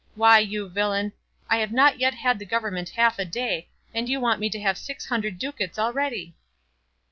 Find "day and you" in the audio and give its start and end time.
3.25-4.19